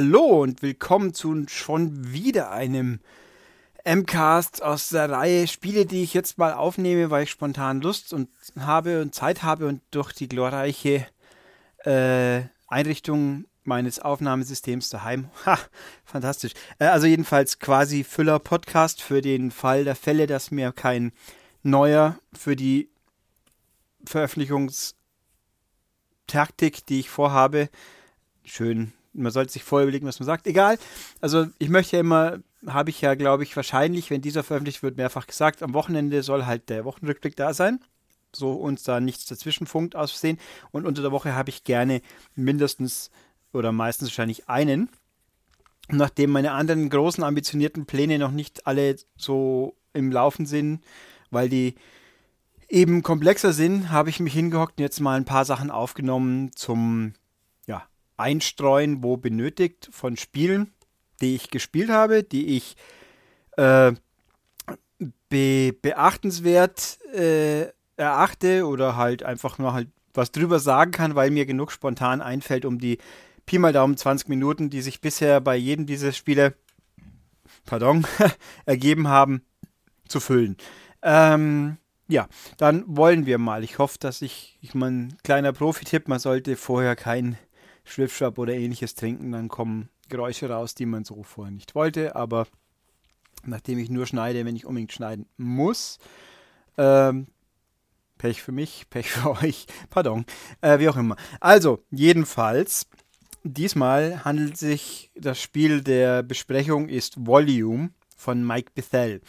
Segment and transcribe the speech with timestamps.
[0.00, 3.00] Hallo und willkommen zu schon wieder einem
[3.84, 8.28] MCAST aus der Reihe Spiele, die ich jetzt mal aufnehme, weil ich spontan Lust und
[8.60, 11.04] habe und Zeit habe und durch die glorreiche
[11.78, 15.30] äh, Einrichtung meines Aufnahmesystems daheim.
[15.46, 15.58] Ha,
[16.04, 16.52] fantastisch.
[16.78, 21.10] Äh, also jedenfalls quasi Füller-Podcast für den Fall der Fälle, dass mir kein
[21.64, 22.88] neuer für die
[24.04, 27.68] Veröffentlichungstaktik, die ich vorhabe,
[28.44, 30.46] schön man sollte sich vorher überlegen, was man sagt.
[30.46, 30.78] Egal.
[31.20, 34.96] Also ich möchte ja immer, habe ich ja, glaube ich, wahrscheinlich, wenn dieser veröffentlicht wird,
[34.96, 37.80] mehrfach gesagt, am Wochenende soll halt der Wochenrückblick da sein.
[38.34, 40.38] So uns da nichts dazwischen funkt aussehen.
[40.70, 42.02] Und unter der Woche habe ich gerne
[42.34, 43.10] mindestens
[43.52, 44.90] oder meistens wahrscheinlich einen.
[45.90, 50.84] Nachdem meine anderen großen ambitionierten Pläne noch nicht alle so im Laufen sind,
[51.30, 51.76] weil die
[52.68, 57.14] eben komplexer sind, habe ich mich hingehockt und jetzt mal ein paar Sachen aufgenommen zum
[58.18, 60.72] einstreuen, wo benötigt von Spielen,
[61.20, 62.76] die ich gespielt habe, die ich
[63.56, 63.92] äh,
[65.28, 71.46] be beachtenswert äh, erachte oder halt einfach nur halt was drüber sagen kann, weil mir
[71.46, 72.98] genug spontan einfällt, um die
[73.46, 76.54] Pi mal Daumen 20 Minuten, die sich bisher bei jedem dieser Spiele,
[77.64, 78.06] pardon,
[78.66, 79.42] ergeben haben,
[80.06, 80.56] zu füllen.
[81.02, 83.62] Ähm, ja, dann wollen wir mal.
[83.62, 87.38] Ich hoffe, dass ich, ich mein kleiner Profi-Tipp, man sollte vorher kein
[87.88, 92.16] Schwipschwap oder ähnliches trinken, dann kommen Geräusche raus, die man so vorher nicht wollte.
[92.16, 92.46] Aber
[93.44, 95.98] nachdem ich nur schneide, wenn ich unbedingt schneiden muss,
[96.76, 97.26] ähm,
[98.18, 100.24] Pech für mich, Pech für euch, pardon,
[100.60, 101.16] äh, wie auch immer.
[101.40, 102.86] Also, jedenfalls,
[103.42, 109.20] diesmal handelt sich das Spiel der Besprechung ist Volume von Mike Bethel.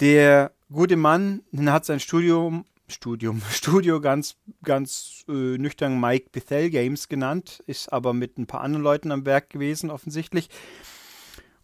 [0.00, 7.08] Der gute Mann hat sein Studium Studium, Studio ganz, ganz äh, nüchtern Mike Bethel Games
[7.08, 10.48] genannt, ist aber mit ein paar anderen Leuten am Werk gewesen, offensichtlich.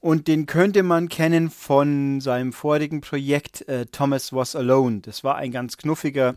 [0.01, 5.01] Und den könnte man kennen von seinem vorigen Projekt äh, Thomas Was Alone.
[5.01, 6.37] Das war ein ganz knuffiger,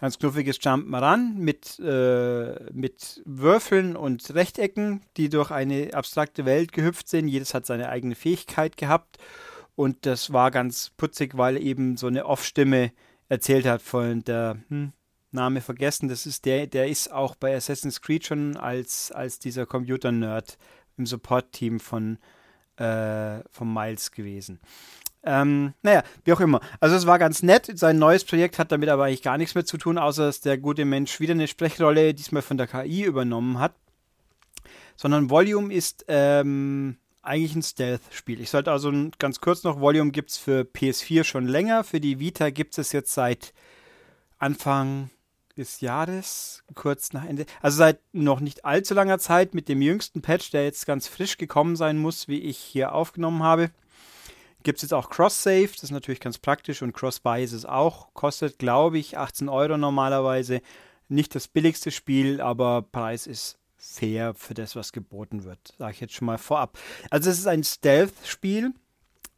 [0.00, 7.08] ganz knuffiges Jump'n'Run mit, äh, mit Würfeln und Rechtecken, die durch eine abstrakte Welt gehüpft
[7.08, 7.26] sind.
[7.26, 9.16] Jedes hat seine eigene Fähigkeit gehabt.
[9.74, 12.92] Und das war ganz putzig, weil eben so eine Off-Stimme
[13.30, 14.92] erzählt hat von der hm,
[15.30, 16.08] Name vergessen.
[16.08, 20.58] Das ist der, der ist auch bei Assassin's Creed schon als, als dieser Computer-Nerd
[20.98, 22.18] im Support-Team von,
[22.76, 24.60] äh, von Miles gewesen.
[25.22, 26.60] Ähm, naja, wie auch immer.
[26.80, 27.70] Also es war ganz nett.
[27.78, 30.58] Sein neues Projekt hat damit aber eigentlich gar nichts mehr zu tun, außer dass der
[30.58, 33.74] gute Mensch wieder eine Sprechrolle diesmal von der KI übernommen hat.
[34.96, 38.40] Sondern Volume ist ähm, eigentlich ein Stealth-Spiel.
[38.40, 42.18] Ich sollte also ganz kurz noch, Volume gibt es für PS4 schon länger, für die
[42.18, 43.52] Vita gibt es jetzt seit
[44.38, 45.10] Anfang
[45.56, 50.22] des Jahres, kurz nach Ende, also seit noch nicht allzu langer Zeit mit dem jüngsten
[50.22, 53.70] Patch, der jetzt ganz frisch gekommen sein muss, wie ich hier aufgenommen habe.
[54.62, 58.12] Gibt es jetzt auch Cross-Save, das ist natürlich ganz praktisch und Cross-Buy ist es auch.
[58.14, 60.60] Kostet, glaube ich, 18 Euro normalerweise.
[61.08, 65.74] Nicht das billigste Spiel, aber Preis ist fair für das, was geboten wird.
[65.78, 66.78] Sage ich jetzt schon mal vorab.
[67.10, 68.72] Also es ist ein Stealth-Spiel,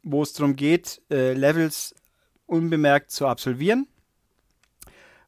[0.02, 1.94] wo es darum geht, äh, Levels
[2.46, 3.86] unbemerkt zu absolvieren,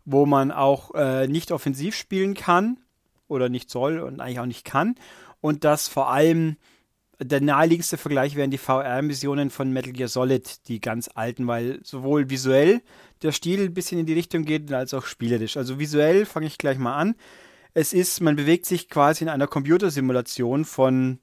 [0.04, 2.78] wo man auch äh, nicht offensiv spielen kann
[3.28, 4.96] oder nicht soll und eigentlich auch nicht kann.
[5.40, 6.56] Und das vor allem
[7.20, 12.28] der naheliegendste Vergleich wären die VR-Missionen von Metal Gear Solid, die ganz alten, weil sowohl
[12.28, 12.82] visuell
[13.22, 15.56] der Stil ein bisschen in die Richtung geht, als auch spielerisch.
[15.56, 17.14] Also visuell fange ich gleich mal an.
[17.74, 21.18] Es ist, man bewegt sich quasi in einer Computersimulation von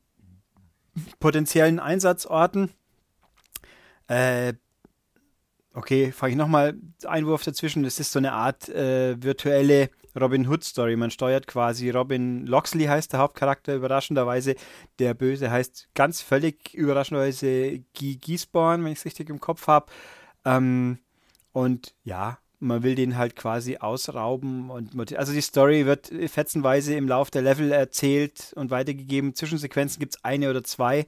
[1.20, 2.72] potenziellen Einsatzorten.
[4.08, 4.54] Äh,
[5.74, 6.76] okay, fange ich nochmal
[7.06, 7.84] Einwurf dazwischen.
[7.84, 10.98] Das ist so eine Art äh, virtuelle Robin Hood Story.
[10.98, 14.56] Man steuert quasi Robin Loxley heißt der Hauptcharakter überraschenderweise.
[15.00, 18.20] Der Böse heißt ganz völlig überraschenderweise Guy
[18.54, 19.86] wenn ich es richtig im Kopf habe.
[20.44, 21.00] Ähm,
[21.54, 27.08] und ja, man will den halt quasi ausrauben und also die Story wird fetzenweise im
[27.08, 29.36] Lauf der Level erzählt und weitergegeben.
[29.36, 31.08] Zwischensequenzen gibt es eine oder zwei,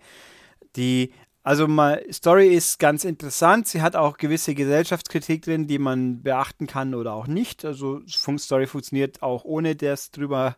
[0.76, 1.14] die
[1.44, 3.68] also mal Story ist ganz interessant.
[3.68, 7.66] Sie hat auch gewisse Gesellschaftskritik drin, die man beachten kann oder auch nicht.
[7.66, 10.56] Also Story funktioniert auch ohne das drüber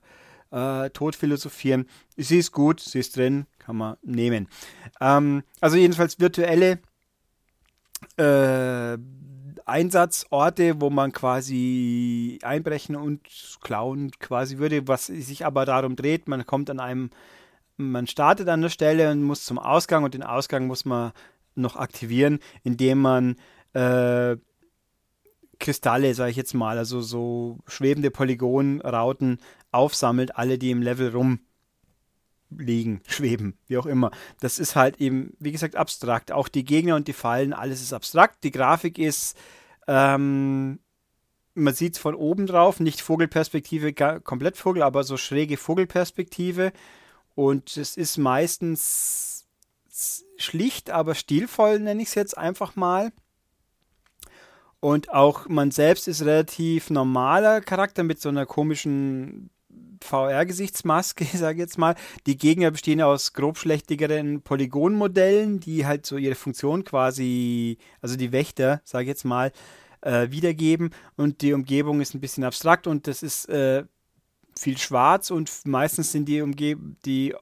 [0.52, 1.88] äh, tot philosophieren.
[2.16, 4.48] Sie ist gut, sie ist drin, kann man nehmen.
[5.02, 6.80] Ähm, also jedenfalls virtuelle
[8.18, 8.98] äh,
[9.66, 13.22] Einsatzorte, wo man quasi einbrechen und
[13.62, 17.10] klauen quasi würde, was sich aber darum dreht, man kommt an einem,
[17.78, 21.12] man startet an der Stelle und muss zum Ausgang und den Ausgang muss man
[21.56, 23.36] noch aktivieren, indem man
[23.74, 24.38] äh,
[25.60, 29.40] Kristalle, sage ich jetzt mal, also so schwebende Polygonrauten
[29.72, 31.40] aufsammelt, alle, die im Level rum
[32.50, 34.12] liegen, schweben, wie auch immer.
[34.40, 36.32] Das ist halt eben, wie gesagt, abstrakt.
[36.32, 38.44] Auch die Gegner und die Fallen, alles ist abstrakt.
[38.44, 39.38] Die Grafik ist,
[39.88, 40.80] ähm,
[41.54, 46.72] man sieht es von oben drauf, nicht Vogelperspektive, komplett Vogel, aber so schräge Vogelperspektive.
[47.34, 49.48] Und es ist meistens
[50.38, 53.12] schlicht, aber stilvoll, nenne ich es jetzt einfach mal.
[54.80, 59.50] Und auch man selbst ist relativ normaler Charakter mit so einer komischen
[60.06, 61.96] VR-Gesichtsmaske, sage ich jetzt mal.
[62.26, 68.82] Die Gegner bestehen aus grobschlächtigeren Polygonmodellen, die halt so ihre Funktion quasi, also die Wächter,
[68.84, 69.52] sage ich jetzt mal,
[70.02, 70.92] äh, wiedergeben.
[71.18, 73.84] Und die Umgebung ist ein bisschen abstrakt und das ist äh,
[74.58, 77.36] viel schwarz und meistens sind die, Umge die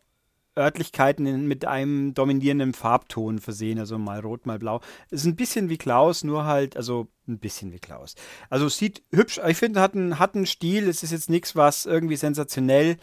[0.58, 4.82] Örtlichkeiten in, mit einem dominierenden Farbton versehen, also mal rot, mal blau.
[5.10, 8.16] Ist ein bisschen wie Klaus, nur halt, also ein bisschen wie Klaus.
[8.50, 11.86] Also sieht hübsch, ich finde, hat einen, hat einen Stil, es ist jetzt nichts, was
[11.86, 12.98] irgendwie sensationell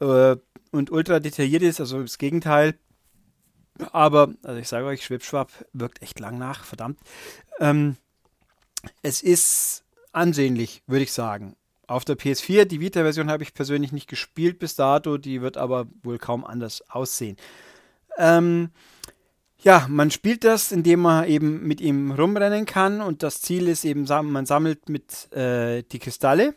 [0.00, 0.36] äh,
[0.70, 2.74] und ultra detailliert ist, also das Gegenteil.
[3.92, 6.98] Aber, also ich sage euch, Schwipschwap wirkt echt lang nach, verdammt.
[7.60, 7.96] Ähm,
[9.02, 11.56] es ist ansehnlich, würde ich sagen
[11.88, 12.66] auf der PS4.
[12.66, 16.82] Die Vita-Version habe ich persönlich nicht gespielt bis dato, die wird aber wohl kaum anders
[16.90, 17.36] aussehen.
[18.18, 18.70] Ähm,
[19.62, 23.84] ja, man spielt das, indem man eben mit ihm rumrennen kann und das Ziel ist
[23.84, 26.54] eben, man sammelt mit äh, die Kristalle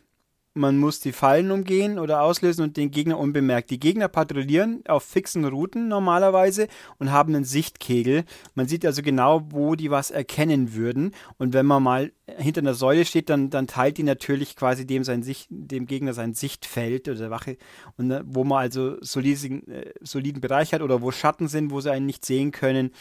[0.54, 3.70] man muss die Fallen umgehen oder auslösen und den Gegner unbemerkt.
[3.70, 6.68] Die Gegner patrouillieren auf fixen Routen normalerweise
[7.00, 8.26] und haben einen Sichtkegel.
[8.54, 11.14] Man sieht also genau, wo die was erkennen würden.
[11.38, 15.06] Und wenn man mal hinter einer Säule steht, dann, dann teilt die natürlich quasi dem,
[15.06, 17.58] sein Sicht, dem Gegner sein Sichtfeld oder Wache.
[17.98, 21.80] Und äh, wo man also soliden, äh, soliden Bereich hat oder wo Schatten sind, wo
[21.80, 22.92] sie einen nicht sehen können.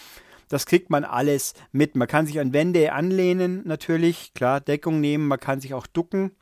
[0.49, 1.97] Das kriegt man alles mit.
[1.97, 6.33] Man kann sich an Wände anlehnen, natürlich, klar, Deckung nehmen, man kann sich auch ducken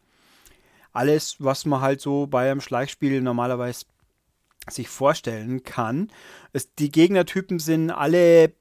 [0.93, 3.87] alles, was man halt so bei einem Schleichspiel normalerweise
[4.69, 6.11] sich vorstellen kann.
[6.52, 8.52] Es, die Gegnertypen sind alle,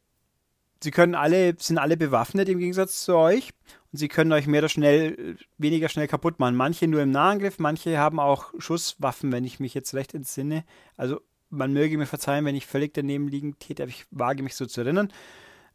[0.82, 3.52] sie können alle, sind alle bewaffnet im Gegensatz zu euch
[3.92, 6.56] und sie können euch mehr oder schnell, weniger schnell kaputt machen.
[6.56, 10.64] Manche nur im Nahangriff, manche haben auch Schusswaffen, wenn ich mich jetzt recht entsinne.
[10.96, 14.56] Also man möge mir verzeihen, wenn ich völlig daneben liegen täte, aber ich wage mich
[14.56, 15.12] so zu erinnern.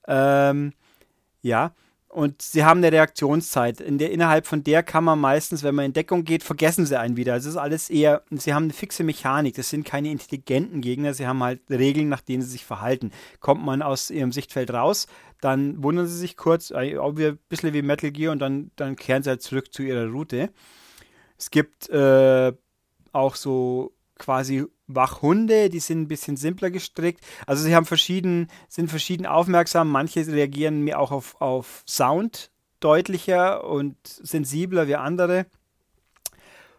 [0.07, 0.73] Ähm,
[1.41, 1.75] ja,
[2.13, 3.81] und sie haben eine Reaktionszeit.
[3.81, 7.01] In der, innerhalb von der kann man meistens, wenn man in Deckung geht, vergessen sie
[7.01, 7.35] einen wieder.
[7.37, 9.55] Es ist alles eher, sie haben eine fixe Mechanik.
[9.55, 11.15] Das sind keine intelligenten Gegner.
[11.15, 13.13] Sie haben halt Regeln, nach denen sie sich verhalten.
[13.41, 15.07] Kommt man aus ihrem Sichtfeld raus,
[15.41, 18.95] dann wundern sie sich kurz, äh, auch ein bisschen wie Metal Gear, und dann, dann
[18.97, 20.51] kehren sie halt zurück zu ihrer Route.
[21.39, 22.53] Es gibt äh,
[23.13, 27.21] auch so quasi Wachhunde, die sind ein bisschen simpler gestrickt.
[27.47, 29.91] Also sie haben verschieden, sind verschieden aufmerksam.
[29.91, 32.51] Manche reagieren mir auch auf, auf Sound
[32.81, 35.47] deutlicher und sensibler wie andere.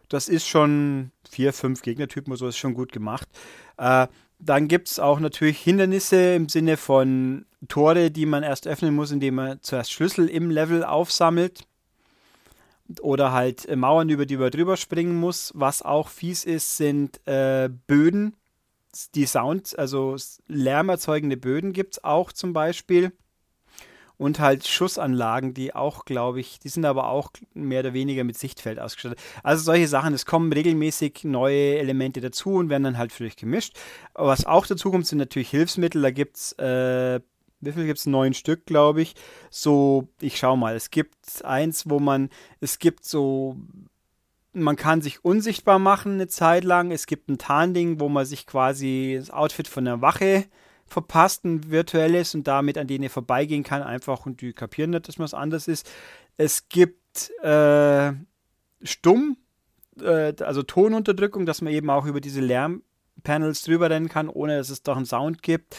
[0.08, 3.28] Das ist schon vier, fünf Gegnertypen oder so, ist schon gut gemacht.
[3.78, 4.06] Äh,
[4.38, 9.10] dann gibt es auch natürlich Hindernisse im Sinne von Tore, die man erst öffnen muss,
[9.10, 11.66] indem man zuerst Schlüssel im Level aufsammelt
[13.00, 15.52] oder halt äh, Mauern, über die man drüber springen muss.
[15.54, 18.36] Was auch fies ist, sind äh, Böden.
[19.14, 20.16] Die Sound, also
[20.46, 23.12] lärmerzeugende Böden gibt es auch zum Beispiel.
[24.16, 28.38] Und halt Schussanlagen, die auch, glaube ich, die sind aber auch mehr oder weniger mit
[28.38, 29.18] Sichtfeld ausgestattet.
[29.42, 33.34] Also solche Sachen, es kommen regelmäßig neue Elemente dazu und werden dann halt für euch
[33.34, 33.76] gemischt.
[34.14, 36.00] Was auch dazu kommt, sind natürlich Hilfsmittel.
[36.00, 37.20] Da gibt es äh,
[37.64, 38.06] wie viel gibt es?
[38.06, 39.14] Neun Stück, glaube ich.
[39.50, 40.74] So, ich schau mal.
[40.74, 42.30] Es gibt eins, wo man,
[42.60, 43.56] es gibt so,
[44.52, 46.90] man kann sich unsichtbar machen eine Zeit lang.
[46.90, 50.44] Es gibt ein Tarnding, wo man sich quasi das Outfit von der Wache
[50.86, 55.18] verpasst, ein virtuelles und damit an denen vorbeigehen kann, einfach und die kapieren nicht, dass
[55.18, 55.90] man was anderes ist.
[56.36, 58.12] Es gibt äh,
[58.82, 59.36] Stumm,
[60.00, 64.70] äh, also Tonunterdrückung, dass man eben auch über diese Lärmpanels drüber rennen kann, ohne dass
[64.70, 65.76] es doch einen Sound gibt.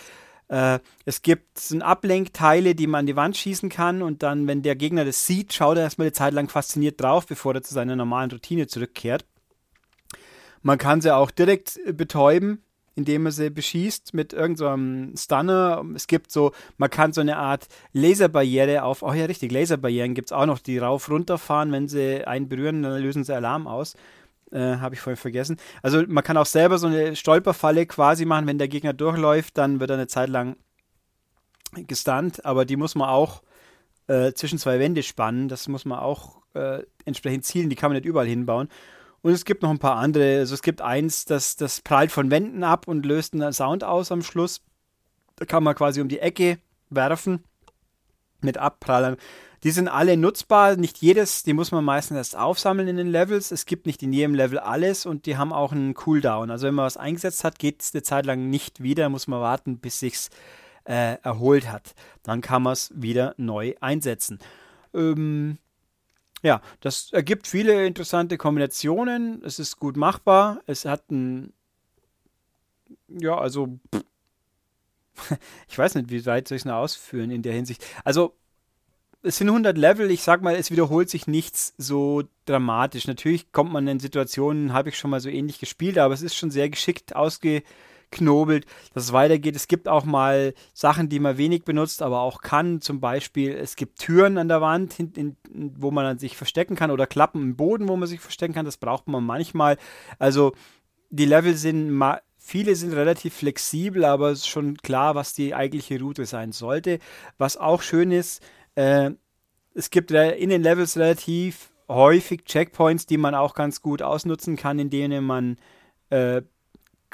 [0.47, 4.61] Äh, es gibt sind Ablenkteile, die man an die Wand schießen kann und dann, wenn
[4.61, 7.73] der Gegner das sieht, schaut er erstmal eine Zeit lang fasziniert drauf, bevor er zu
[7.73, 9.25] seiner normalen Routine zurückkehrt.
[10.61, 12.63] Man kann sie auch direkt äh, betäuben,
[12.95, 15.83] indem man sie beschießt mit irgendeinem so Stunner.
[15.95, 20.29] Es gibt so, man kann so eine Art Laserbarriere auf, oh ja richtig, Laserbarrieren gibt
[20.29, 23.95] es auch noch, die rauf runterfahren, wenn sie einen berühren, dann lösen sie Alarm aus.
[24.55, 25.57] Äh, Habe ich vorhin vergessen.
[25.81, 29.81] Also man kann auch selber so eine Stolperfalle quasi machen, wenn der Gegner durchläuft, dann
[29.81, 30.55] wird er eine Zeit lang
[31.73, 33.43] gestunt, aber die muss man auch
[34.07, 35.49] äh, zwischen zwei Wände spannen.
[35.49, 38.69] Das muss man auch äh, entsprechend zielen, die kann man nicht überall hinbauen.
[39.21, 40.37] Und es gibt noch ein paar andere.
[40.37, 44.09] Also es gibt eins, das, das prallt von Wänden ab und löst einen Sound aus
[44.09, 44.61] am Schluss.
[45.35, 46.59] Da kann man quasi um die Ecke
[46.89, 47.43] werfen
[48.39, 49.17] mit Abprallern
[49.65, 53.49] Die sind alle nutzbar, nicht jedes, die muss man meistens erst aufsammeln in den Levels.
[53.49, 56.51] Es gibt nicht in jedem Level alles und die haben auch einen Cooldown.
[56.51, 59.41] Also wenn man was eingesetzt hat, geht es eine Zeit lang nicht wieder, muss man
[59.41, 60.29] warten, bis sich's
[60.83, 61.95] äh, erholt hat.
[62.21, 64.37] Dann kann man es wieder neu einsetzen.
[64.93, 65.57] Ähm,
[66.43, 69.41] ja, das ergibt viele interessante Kombinationen.
[69.43, 70.61] Es ist gut machbar.
[70.67, 71.53] Es hat ein.
[73.07, 73.79] Ja, also.
[75.67, 77.83] ich weiß nicht, wie weit soll ich es noch ausführen in der Hinsicht.
[78.03, 78.35] Also,
[79.25, 80.11] es sind 100 Level.
[80.11, 83.07] Ich sag mal, es wiederholt sich nichts so dramatisch.
[83.07, 86.35] Natürlich kommt man in Situationen, habe ich schon mal so ähnlich gespielt, aber es ist
[86.35, 87.63] schon sehr geschickt ausge
[88.11, 89.55] knobelt, dass es weitergeht.
[89.55, 92.79] Es gibt auch mal Sachen, die man wenig benutzt, aber auch kann.
[92.79, 95.35] Zum Beispiel, es gibt Türen an der Wand, in, in,
[95.75, 98.65] wo man sich verstecken kann oder Klappen im Boden, wo man sich verstecken kann.
[98.65, 99.77] Das braucht man manchmal.
[100.19, 100.53] Also
[101.09, 101.99] die Level sind
[102.47, 106.99] Viele sind relativ flexibel, aber es ist schon klar, was die eigentliche Route sein sollte.
[107.39, 108.39] Was auch schön ist,
[108.75, 109.11] äh,
[109.73, 114.79] es gibt in den Levels relativ häufig Checkpoints, die man auch ganz gut ausnutzen kann,
[114.79, 115.57] in denen man
[116.09, 116.41] äh,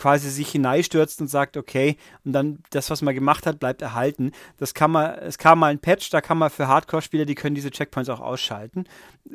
[0.01, 4.32] quasi sich hineinstürzt und sagt, okay, und dann das, was man gemacht hat, bleibt erhalten.
[4.58, 7.56] Das kann man, es kam mal ein Patch, da kann man für Hardcore-Spieler, die können
[7.56, 8.86] diese Checkpoints auch ausschalten.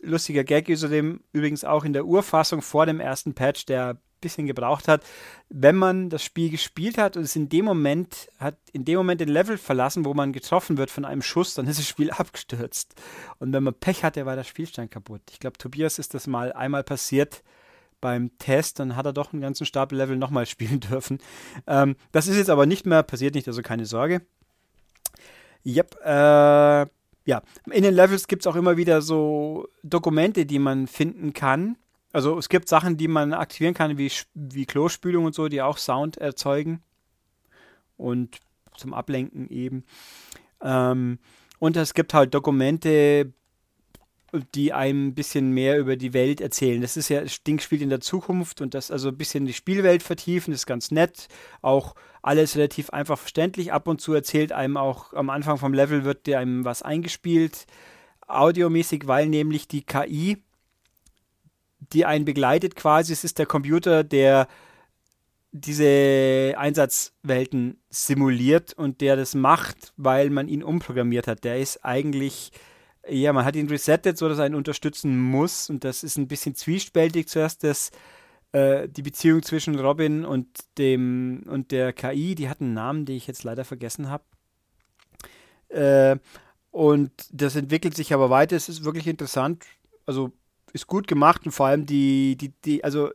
[0.03, 4.47] Lustiger Gag ist dem übrigens auch in der Urfassung vor dem ersten Patch, der bisschen
[4.47, 5.05] gebraucht hat,
[5.49, 9.21] wenn man das Spiel gespielt hat und es in dem Moment hat, in dem Moment
[9.21, 12.95] den Level verlassen, wo man getroffen wird von einem Schuss, dann ist das Spiel abgestürzt.
[13.39, 15.23] Und wenn man Pech hatte, war der Spielstein kaputt.
[15.31, 17.43] Ich glaube, Tobias ist das mal einmal passiert
[18.01, 21.19] beim Test, dann hat er doch einen ganzen Stapel Level nochmal spielen dürfen.
[21.67, 24.23] Ähm, das ist jetzt aber nicht mehr, passiert nicht, also keine Sorge.
[25.65, 26.87] Yep, äh,
[27.27, 27.43] ja,
[27.73, 31.77] in den Levels gibt es auch immer wieder so Dokumente, die man finden kann.
[32.13, 35.79] Also es gibt Sachen, die man aktivieren kann, wie, wie Klospülung und so, die auch
[35.79, 36.83] Sound erzeugen.
[37.97, 38.39] Und
[38.77, 39.85] zum Ablenken eben.
[40.63, 41.19] Ähm,
[41.59, 43.33] und es gibt halt Dokumente,
[44.55, 46.81] die einem ein bisschen mehr über die Welt erzählen.
[46.81, 49.53] Das ist ja, das Ding spielt in der Zukunft und das also ein bisschen die
[49.53, 51.29] Spielwelt vertiefen, ist ganz nett.
[51.63, 53.73] Auch alles relativ einfach verständlich.
[53.73, 57.67] Ab und zu erzählt einem auch am Anfang vom Level wird dir einem was eingespielt,
[58.27, 60.43] audiomäßig, weil nämlich die KI,
[61.79, 64.49] die einen begleitet quasi, es ist der Computer, der
[65.53, 71.45] diese Einsatzwelten simuliert und der das macht, weil man ihn umprogrammiert hat.
[71.45, 72.53] Der ist eigentlich
[73.09, 75.71] ja, man hat ihn resettet, so dass er ihn unterstützen muss.
[75.71, 77.29] Und das ist ein bisschen zwiespältig.
[77.29, 77.91] Zuerst das,
[78.53, 83.17] äh, die Beziehung zwischen Robin und dem und der KI, die hat einen Namen, den
[83.17, 84.25] ich jetzt leider vergessen habe.
[85.69, 86.19] Äh,
[86.71, 88.57] und das entwickelt sich aber weiter.
[88.57, 89.65] Es ist wirklich interessant.
[90.05, 90.33] Also
[90.77, 93.11] ist gut gemacht und vor allem die, die, die, also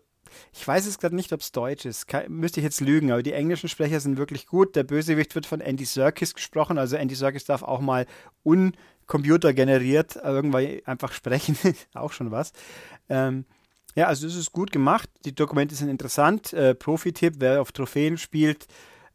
[0.54, 2.08] ich weiß es gerade nicht, ob es Deutsch ist.
[2.08, 4.76] Kann, müsste ich jetzt lügen, aber die englischen Sprecher sind wirklich gut.
[4.76, 6.78] Der Bösewicht wird von Andy Serkis gesprochen.
[6.78, 8.06] Also Andy Serkis darf auch mal
[8.44, 8.74] un
[9.08, 11.58] Computer generiert, irgendwann einfach sprechen,
[11.94, 12.54] auch schon was.
[13.10, 13.46] Ähm,
[13.96, 15.10] ja, also es ist gut gemacht.
[15.26, 16.54] Die Dokumente sind interessant.
[16.54, 18.68] Äh, Profi-Tipp, wer auf Trophäen spielt,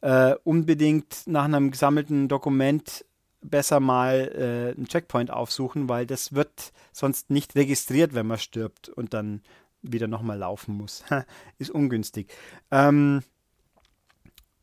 [0.03, 3.06] äh, unbedingt nach einem gesammelten Dokument
[3.51, 8.89] besser mal äh, einen Checkpoint aufsuchen, weil das wird sonst nicht registriert, wenn man stirbt
[8.89, 9.43] und dann
[9.83, 11.05] wieder nochmal laufen muss.
[11.59, 12.33] ist ungünstig.
[12.71, 13.23] Ähm,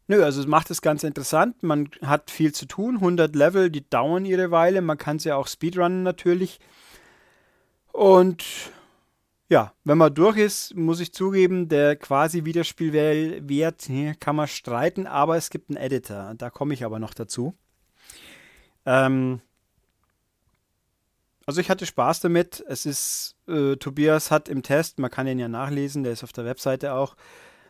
[0.07, 1.63] Nö, also es macht das Ganze interessant.
[1.63, 2.95] Man hat viel zu tun.
[2.95, 4.81] 100 Level, die dauern ihre Weile.
[4.81, 6.59] Man kann sie auch speedrunnen natürlich.
[7.93, 8.43] Und
[9.49, 15.37] ja, wenn man durch ist, muss ich zugeben, der quasi Wiederspielwert kann man streiten, aber
[15.37, 16.33] es gibt einen Editor.
[16.37, 17.53] Da komme ich aber noch dazu.
[18.85, 19.41] Ähm,
[21.45, 22.63] also ich hatte Spaß damit.
[22.67, 26.33] Es ist, äh, Tobias hat im Test, man kann ihn ja nachlesen, der ist auf
[26.33, 27.15] der Webseite auch,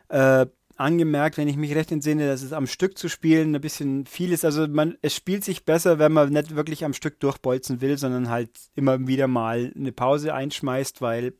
[0.09, 4.05] äh, angemerkt, wenn ich mich recht entsinne, dass es am Stück zu spielen ein bisschen
[4.05, 4.43] viel ist.
[4.43, 8.29] Also man, es spielt sich besser, wenn man nicht wirklich am Stück durchbolzen will, sondern
[8.29, 11.33] halt immer wieder mal eine Pause einschmeißt, weil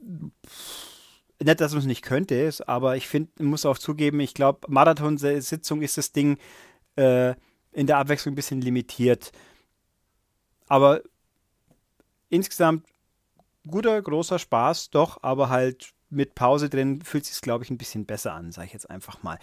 [0.00, 5.82] nicht, dass man es nicht könnte, aber ich finde, muss auch zugeben, ich glaube, Marathonsitzung
[5.82, 6.38] ist das Ding
[6.96, 7.34] äh,
[7.78, 9.30] in der Abwechslung ein bisschen limitiert.
[10.66, 11.00] Aber
[12.28, 12.84] insgesamt
[13.68, 18.04] guter, großer Spaß, doch, aber halt mit Pause drin fühlt sich glaube ich, ein bisschen
[18.04, 19.38] besser an, sage ich jetzt einfach mal.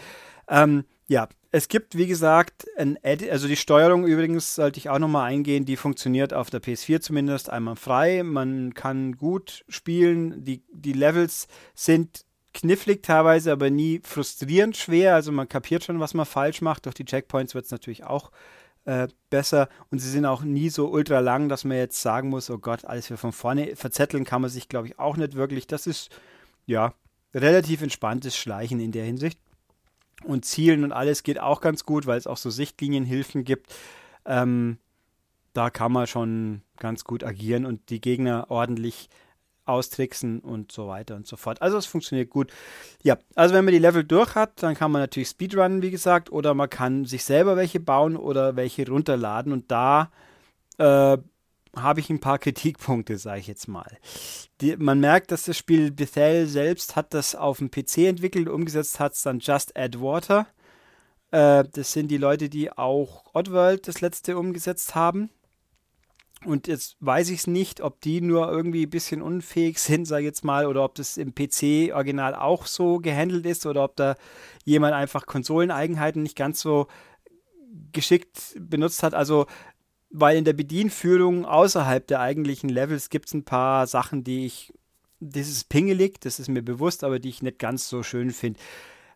[0.49, 4.99] Ähm, ja, es gibt, wie gesagt, ein Edit, also die Steuerung übrigens sollte ich auch
[4.99, 8.23] nochmal eingehen, die funktioniert auf der PS4 zumindest einmal frei.
[8.23, 15.13] Man kann gut spielen, die, die Levels sind knifflig teilweise, aber nie frustrierend schwer.
[15.13, 16.85] Also man kapiert schon, was man falsch macht.
[16.85, 18.31] Durch die Checkpoints wird es natürlich auch
[18.85, 22.49] äh, besser und sie sind auch nie so ultra lang, dass man jetzt sagen muss,
[22.49, 23.75] oh Gott, alles wieder von vorne.
[23.75, 25.67] Verzetteln kann man sich, glaube ich, auch nicht wirklich.
[25.67, 26.09] Das ist
[26.65, 26.93] ja,
[27.33, 29.39] relativ entspanntes Schleichen in der Hinsicht.
[30.23, 33.75] Und Zielen und alles geht auch ganz gut, weil es auch so Sichtlinienhilfen gibt.
[34.25, 34.77] Ähm,
[35.53, 39.09] da kann man schon ganz gut agieren und die Gegner ordentlich
[39.65, 41.61] austricksen und so weiter und so fort.
[41.61, 42.51] Also es funktioniert gut.
[43.03, 46.31] Ja, also wenn man die Level durch hat, dann kann man natürlich Speedrunnen, wie gesagt,
[46.31, 50.11] oder man kann sich selber welche bauen oder welche runterladen und da
[50.77, 51.17] äh,
[51.75, 53.97] habe ich ein paar Kritikpunkte, sage ich jetzt mal.
[54.61, 58.99] Die, man merkt, dass das Spiel Bethel selbst hat das auf dem PC entwickelt, umgesetzt
[58.99, 60.47] hat es dann Just Add Water.
[61.31, 65.29] Äh, das sind die Leute, die auch Oddworld das letzte umgesetzt haben.
[66.45, 70.21] Und jetzt weiß ich es nicht, ob die nur irgendwie ein bisschen unfähig sind, sage
[70.21, 74.15] ich jetzt mal, oder ob das im PC-Original auch so gehandelt ist oder ob da
[74.63, 76.87] jemand einfach Konsoleneigenheiten nicht ganz so
[77.91, 79.13] geschickt benutzt hat.
[79.13, 79.47] Also,
[80.09, 84.73] weil in der Bedienführung außerhalb der eigentlichen Levels gibt es ein paar Sachen, die ich,
[85.19, 88.59] das ist pingelig, das ist mir bewusst, aber die ich nicht ganz so schön finde.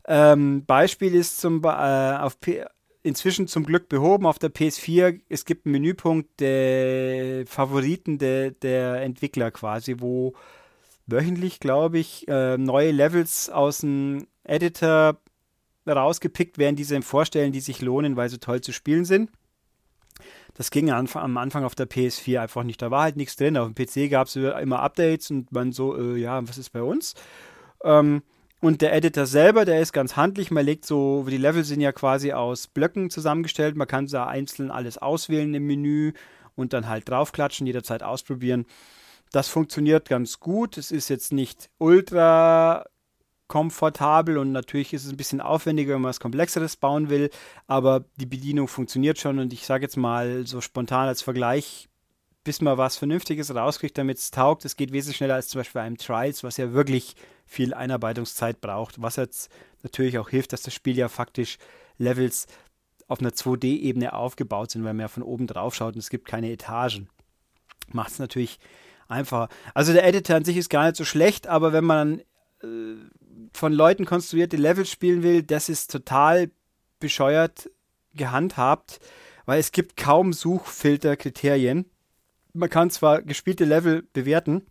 [0.08, 2.66] Ähm, Beispiel ist zum äh, auf P
[3.04, 5.22] inzwischen zum Glück behoben auf der PS4.
[5.30, 10.34] Es gibt einen Menüpunkt der Favoriten de, der Entwickler quasi, wo
[11.08, 15.20] wöchentlich, glaube ich, äh, neue Levels aus dem Editor
[15.88, 19.32] rausgepickt werden, die sie vorstellen, die sich lohnen, weil sie toll zu spielen sind.
[20.54, 22.82] Das ging am Anfang auf der PS4 einfach nicht.
[22.82, 23.58] Da war halt nichts drin.
[23.58, 26.84] Auf dem PC gab es immer Updates und man so, äh, ja, was ist bei
[26.84, 27.16] uns?
[27.84, 28.24] Ähm,
[28.62, 30.52] und der Editor selber, der ist ganz handlich.
[30.52, 33.76] Man legt so, die Level sind ja quasi aus Blöcken zusammengestellt.
[33.76, 36.14] Man kann da einzeln alles auswählen im Menü
[36.56, 38.66] und dann halt draufklatschen, jederzeit ausprobieren.
[39.32, 40.78] Das funktioniert ganz gut.
[40.78, 42.86] Es ist jetzt nicht ultra
[43.48, 47.32] komfortabel und natürlich ist es ein bisschen aufwendiger, wenn man was Komplexeres bauen will,
[47.66, 51.90] aber die Bedienung funktioniert schon und ich sage jetzt mal so spontan als Vergleich,
[52.44, 55.82] bis man was Vernünftiges rauskriegt, damit es taugt, es geht wesentlich schneller als zum Beispiel
[55.82, 57.16] bei einem Trials, was ja wirklich
[57.46, 59.52] viel Einarbeitungszeit braucht, was jetzt
[59.84, 61.58] natürlich auch hilft, dass das Spiel ja faktisch
[61.98, 62.48] Levels
[63.08, 66.28] auf einer 2D-Ebene aufgebaut sind, weil man ja von oben drauf schaut und es gibt
[66.28, 67.10] keine Etagen.
[67.92, 68.60] Macht es natürlich
[69.08, 69.50] einfacher.
[69.74, 72.20] Also der Editor an sich ist gar nicht so schlecht, aber wenn man
[72.62, 72.96] äh,
[73.54, 76.52] von Leuten konstruierte Levels spielen will, das ist total
[77.00, 77.70] bescheuert
[78.14, 79.00] gehandhabt,
[79.46, 81.90] weil es gibt kaum Suchfilterkriterien.
[82.54, 84.66] Man kann zwar gespielte Level bewerten,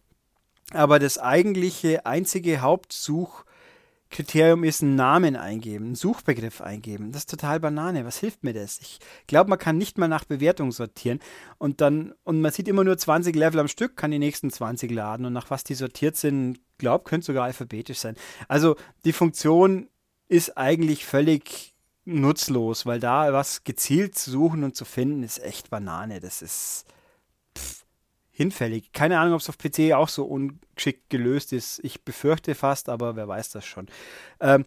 [0.72, 7.12] aber das eigentliche, einzige Hauptsuchkriterium ist einen Namen eingeben, einen Suchbegriff eingeben.
[7.12, 8.04] Das ist total Banane.
[8.04, 8.78] Was hilft mir das?
[8.80, 11.20] Ich glaube, man kann nicht mal nach Bewertung sortieren
[11.58, 14.90] und dann, und man sieht immer nur 20 Level am Stück, kann die nächsten 20
[14.90, 18.16] laden und nach was die sortiert sind, glaube, könnte sogar alphabetisch sein.
[18.48, 19.88] Also die Funktion
[20.28, 25.70] ist eigentlich völlig nutzlos, weil da was gezielt zu suchen und zu finden ist echt
[25.70, 26.20] Banane.
[26.20, 26.86] Das ist
[28.38, 28.92] hinfällig.
[28.92, 31.80] Keine Ahnung, ob es auf PC auch so ungeschickt gelöst ist.
[31.82, 33.88] Ich befürchte fast, aber wer weiß das schon.
[34.38, 34.64] Ähm,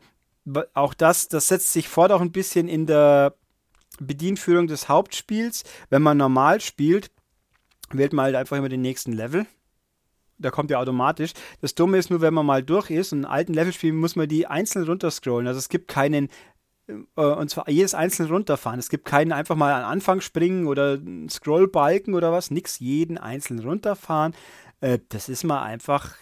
[0.73, 3.33] auch das, das setzt sich fort auch ein bisschen in der
[3.99, 5.63] Bedienführung des Hauptspiels.
[5.89, 7.11] Wenn man normal spielt,
[7.91, 9.45] wählt man halt einfach immer den nächsten Level.
[10.37, 11.31] Da kommt ja automatisch.
[11.61, 14.17] Das Dumme ist nur, wenn man mal durch ist und einen alten Level spielt, muss
[14.17, 15.47] man die einzeln runterscrollen.
[15.47, 16.27] Also es gibt keinen
[17.15, 18.79] und zwar jedes einzelne runterfahren.
[18.79, 23.63] Es gibt keinen einfach mal an Anfang springen oder Scrollbalken oder was, nix, jeden einzelnen
[23.65, 24.33] runterfahren.
[24.81, 26.15] Äh, das ist mal einfach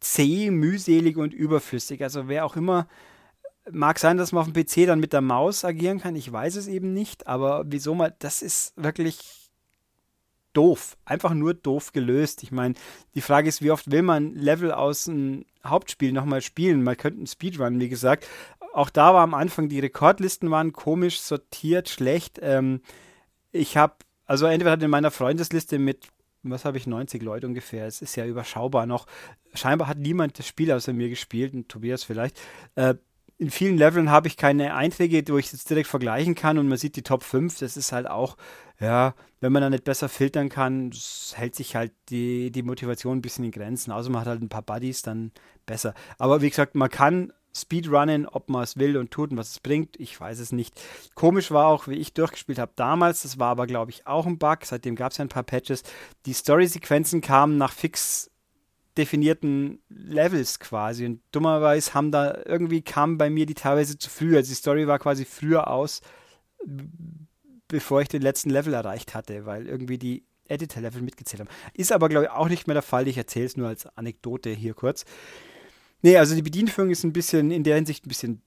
[0.00, 2.02] zäh, mühselig und überflüssig.
[2.02, 2.86] Also wer auch immer,
[3.70, 6.56] mag sein, dass man auf dem PC dann mit der Maus agieren kann, ich weiß
[6.56, 9.44] es eben nicht, aber wieso mal, das ist wirklich
[10.52, 12.42] doof, einfach nur doof gelöst.
[12.42, 12.74] Ich meine,
[13.14, 16.82] die Frage ist, wie oft will man Level aus dem Hauptspiel nochmal spielen?
[16.82, 18.26] Man könnte einen Speedrun, wie gesagt,
[18.74, 22.40] auch da war am Anfang, die Rekordlisten waren komisch sortiert, schlecht.
[22.42, 22.80] Ähm,
[23.52, 23.94] ich habe,
[24.26, 26.08] also entweder hat in meiner Freundesliste mit,
[26.42, 29.06] was habe ich, 90 Leute ungefähr, es ist ja überschaubar noch.
[29.54, 32.36] Scheinbar hat niemand das Spiel außer mir gespielt, und Tobias vielleicht.
[32.74, 32.94] Äh,
[33.38, 36.78] in vielen Leveln habe ich keine Einträge, wo ich jetzt direkt vergleichen kann und man
[36.78, 37.58] sieht die Top 5.
[37.58, 38.36] Das ist halt auch,
[38.80, 40.92] ja, wenn man da nicht besser filtern kann,
[41.34, 43.92] hält sich halt die, die Motivation ein bisschen in Grenzen.
[43.92, 45.32] Außer man hat halt ein paar Buddies, dann
[45.66, 45.94] besser.
[46.18, 49.60] Aber wie gesagt, man kann Speedrunnen, ob man es will und tut und was es
[49.60, 50.80] bringt, ich weiß es nicht.
[51.14, 54.38] Komisch war auch, wie ich durchgespielt habe damals, das war aber, glaube ich, auch ein
[54.38, 55.82] Bug, seitdem gab es ja ein paar Patches,
[56.26, 58.30] die Story-Sequenzen kamen nach fix
[58.96, 64.36] definierten Levels quasi und dummerweise haben da, irgendwie kam bei mir die teilweise zu früh,
[64.36, 66.00] also die Story war quasi früher aus,
[67.68, 71.50] bevor ich den letzten Level erreicht hatte, weil irgendwie die Editor-Level mitgezählt haben.
[71.72, 74.50] Ist aber, glaube ich, auch nicht mehr der Fall, ich erzähle es nur als Anekdote
[74.50, 75.04] hier kurz.
[76.04, 78.42] Nee, also die Bedienführung ist ein bisschen in der Hinsicht ein bisschen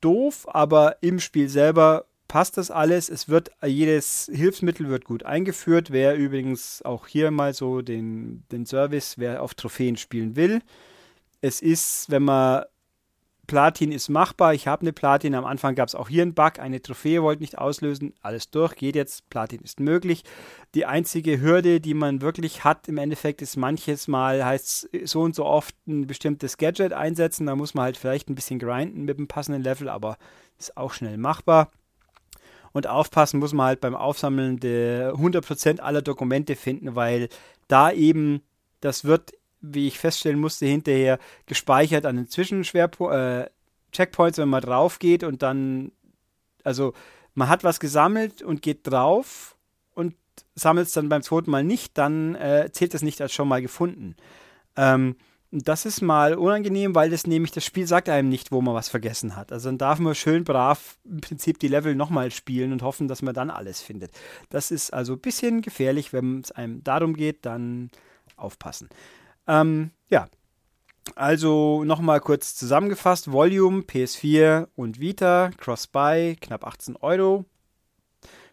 [0.00, 3.08] doof, aber im Spiel selber passt das alles.
[3.08, 5.90] Es wird jedes Hilfsmittel wird gut eingeführt.
[5.90, 10.60] Wer übrigens auch hier mal so den, den Service, wer auf Trophäen spielen will.
[11.40, 12.62] Es ist, wenn man
[13.46, 14.54] Platin ist machbar.
[14.54, 15.34] Ich habe eine Platin.
[15.34, 16.58] Am Anfang gab es auch hier einen Bug.
[16.58, 18.14] Eine Trophäe wollte nicht auslösen.
[18.22, 18.74] Alles durch.
[18.74, 19.28] Geht jetzt.
[19.30, 20.24] Platin ist möglich.
[20.74, 25.34] Die einzige Hürde, die man wirklich hat im Endeffekt, ist manches Mal heißt so und
[25.34, 27.46] so oft ein bestimmtes Gadget einsetzen.
[27.46, 30.18] Da muss man halt vielleicht ein bisschen grinden mit dem passenden Level, aber
[30.58, 31.70] ist auch schnell machbar.
[32.72, 37.28] Und aufpassen muss man halt beim Aufsammeln der 100% aller Dokumente finden, weil
[37.68, 38.42] da eben,
[38.80, 43.50] das wird wie ich feststellen musste, hinterher gespeichert an den Zwischenschwerpunkt, äh,
[43.92, 45.92] Checkpoints, wenn man drauf geht und dann,
[46.64, 46.92] also
[47.34, 49.56] man hat was gesammelt und geht drauf
[49.94, 50.14] und
[50.54, 53.62] sammelt es dann beim zweiten Mal nicht, dann äh, zählt das nicht als schon mal
[53.62, 54.16] gefunden.
[54.76, 55.16] Ähm,
[55.52, 58.88] das ist mal unangenehm, weil das nämlich das Spiel sagt einem nicht, wo man was
[58.88, 59.52] vergessen hat.
[59.52, 63.22] Also dann darf man schön brav im Prinzip die Level nochmal spielen und hoffen, dass
[63.22, 64.10] man dann alles findet.
[64.50, 67.90] Das ist also ein bisschen gefährlich, wenn es einem darum geht, dann
[68.36, 68.88] aufpassen.
[69.46, 70.28] Ähm, ja,
[71.14, 77.44] also nochmal kurz zusammengefasst: Volume, PS4 und Vita, Cross-Buy, knapp 18 Euro.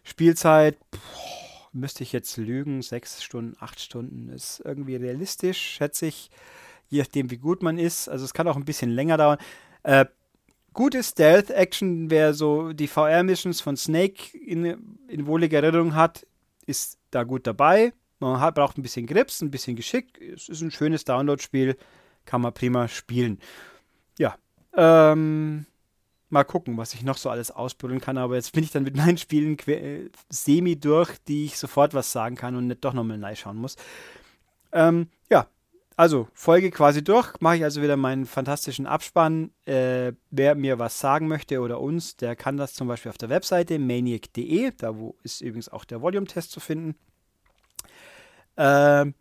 [0.04, 6.30] Spielzeit, boah, müsste ich jetzt lügen, 6 Stunden, 8 Stunden ist irgendwie realistisch, schätze ich,
[6.88, 8.08] je nachdem, wie gut man ist.
[8.08, 9.38] Also, es kann auch ein bisschen länger dauern.
[9.82, 10.06] Äh,
[10.74, 16.26] gute Stealth-Action, wer so die VR-Missions von Snake in, in wohliger Erinnerung hat,
[16.66, 17.92] ist da gut dabei.
[18.24, 20.18] Man hat, braucht ein bisschen Grips, ein bisschen Geschick.
[20.20, 21.76] Es ist ein schönes Download-Spiel,
[22.24, 23.38] kann man prima spielen.
[24.18, 24.36] Ja,
[24.74, 25.66] ähm,
[26.30, 28.16] mal gucken, was ich noch so alles ausprobieren kann.
[28.16, 32.12] Aber jetzt bin ich dann mit meinen Spielen äh, semi durch, die ich sofort was
[32.12, 33.76] sagen kann und nicht doch nochmal reinschauen muss.
[34.72, 35.46] Ähm, ja,
[35.94, 37.38] also Folge quasi durch.
[37.40, 39.50] Mache ich also wieder meinen fantastischen Abspann.
[39.66, 43.28] Äh, wer mir was sagen möchte oder uns, der kann das zum Beispiel auf der
[43.28, 44.72] Webseite maniac.de.
[44.78, 46.96] Da wo ist übrigens auch der Volume-Test zu finden.
[48.56, 49.12] Äh,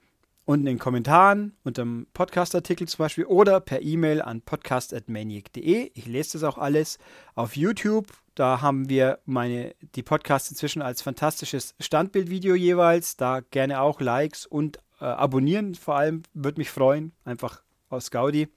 [0.46, 5.92] unten in den Kommentaren, unter dem Podcast-Artikel zum Beispiel oder per E-Mail an podcast.maniac.de.
[5.94, 6.98] Ich lese das auch alles.
[7.36, 13.16] Auf YouTube, da haben wir meine, die Podcasts inzwischen als fantastisches Standbildvideo jeweils.
[13.16, 17.14] Da gerne auch Likes und äh, abonnieren vor allem, würde mich freuen.
[17.24, 18.50] Einfach aus Gaudi.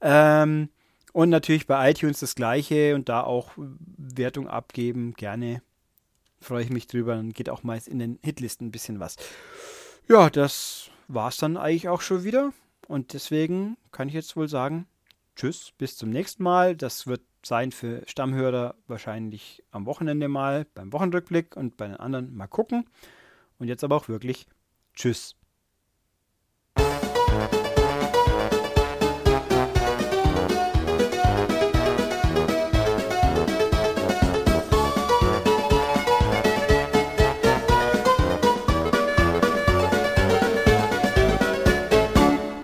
[0.00, 0.70] Ähm,
[1.12, 5.14] und natürlich bei iTunes das gleiche und da auch Wertung abgeben.
[5.14, 5.60] Gerne.
[6.40, 7.14] Freue ich mich drüber.
[7.14, 9.16] Dann geht auch meist in den Hitlisten ein bisschen was.
[10.10, 12.52] Ja, das war es dann eigentlich auch schon wieder.
[12.88, 14.88] Und deswegen kann ich jetzt wohl sagen,
[15.36, 16.74] tschüss, bis zum nächsten Mal.
[16.74, 22.34] Das wird sein für Stammhörer wahrscheinlich am Wochenende mal beim Wochenrückblick und bei den anderen
[22.34, 22.90] mal gucken.
[23.60, 24.48] Und jetzt aber auch wirklich
[24.94, 25.36] tschüss.